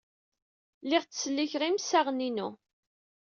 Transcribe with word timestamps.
Lliɣ 0.83 1.03
ttkellixeɣ 1.05 1.63
imsaɣen-inu. 1.65 2.49